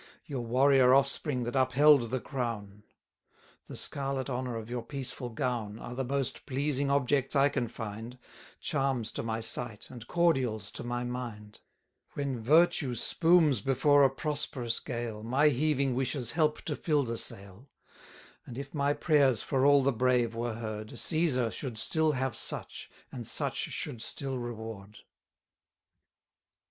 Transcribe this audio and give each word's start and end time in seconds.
Your 0.25 0.41
warrior 0.43 0.95
offspring 0.95 1.43
that 1.43 1.55
upheld 1.55 2.09
the 2.09 2.19
crown. 2.19 2.81
The 3.67 3.77
scarlet 3.77 4.31
honour 4.31 4.55
of 4.55 4.67
your 4.67 4.81
peaceful 4.81 5.29
gown, 5.29 5.77
Are 5.77 5.93
the 5.93 6.03
most 6.03 6.47
pleasing 6.47 6.89
objects 6.89 7.35
I 7.35 7.49
can 7.49 7.67
find, 7.67 8.17
Charms 8.59 9.11
to 9.11 9.21
my 9.21 9.41
sight, 9.41 9.91
and 9.91 10.07
cordials 10.07 10.71
to 10.71 10.83
my 10.83 11.03
mind: 11.03 11.59
When 12.13 12.39
virtue 12.41 12.95
spooms 12.95 13.61
before 13.61 14.03
a 14.03 14.09
prosperous 14.09 14.79
gale, 14.79 15.21
My 15.21 15.49
heaving 15.49 15.93
wishes 15.93 16.31
help 16.31 16.63
to 16.63 16.75
fill 16.75 17.03
the 17.03 17.15
sail; 17.19 17.69
And 18.47 18.57
if 18.57 18.73
my 18.73 18.93
prayers 18.93 19.43
for 19.43 19.67
all 19.67 19.83
the 19.83 19.91
brave 19.93 20.33
were 20.33 20.55
heard, 20.55 20.87
Cæsar 20.89 21.53
should 21.53 21.77
still 21.77 22.13
have 22.13 22.35
such, 22.35 22.89
and 23.11 23.27
such 23.27 23.55
should 23.57 24.01
still 24.01 24.39
reward. 24.39 25.01